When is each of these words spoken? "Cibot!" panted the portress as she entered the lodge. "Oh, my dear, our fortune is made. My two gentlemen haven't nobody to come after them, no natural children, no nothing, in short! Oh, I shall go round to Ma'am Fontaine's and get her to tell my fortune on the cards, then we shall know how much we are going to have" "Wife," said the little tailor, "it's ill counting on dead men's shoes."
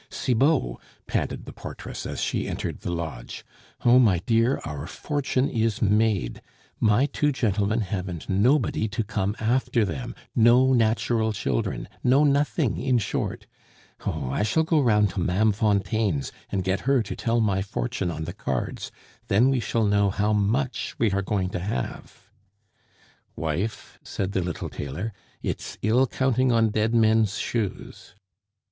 "Cibot!" 0.09 0.77
panted 1.05 1.45
the 1.45 1.53
portress 1.53 2.07
as 2.07 2.19
she 2.23 2.47
entered 2.47 2.79
the 2.79 2.89
lodge. 2.91 3.45
"Oh, 3.85 3.99
my 3.99 4.17
dear, 4.25 4.59
our 4.65 4.87
fortune 4.87 5.47
is 5.47 5.79
made. 5.79 6.41
My 6.79 7.05
two 7.05 7.31
gentlemen 7.31 7.81
haven't 7.81 8.27
nobody 8.27 8.87
to 8.87 9.03
come 9.03 9.35
after 9.39 9.85
them, 9.85 10.15
no 10.35 10.73
natural 10.73 11.33
children, 11.33 11.87
no 12.03 12.23
nothing, 12.23 12.79
in 12.79 12.97
short! 12.97 13.45
Oh, 14.03 14.31
I 14.31 14.41
shall 14.41 14.63
go 14.63 14.81
round 14.81 15.11
to 15.11 15.19
Ma'am 15.19 15.51
Fontaine's 15.51 16.31
and 16.49 16.63
get 16.63 16.79
her 16.89 17.03
to 17.03 17.15
tell 17.15 17.39
my 17.39 17.61
fortune 17.61 18.09
on 18.09 18.23
the 18.23 18.33
cards, 18.33 18.91
then 19.27 19.51
we 19.51 19.59
shall 19.59 19.85
know 19.85 20.09
how 20.09 20.33
much 20.33 20.95
we 20.97 21.11
are 21.11 21.21
going 21.21 21.51
to 21.51 21.59
have" 21.59 22.27
"Wife," 23.35 23.99
said 24.01 24.31
the 24.31 24.41
little 24.41 24.69
tailor, 24.71 25.13
"it's 25.43 25.77
ill 25.83 26.07
counting 26.07 26.51
on 26.51 26.69
dead 26.69 26.95
men's 26.95 27.37
shoes." 27.37 28.15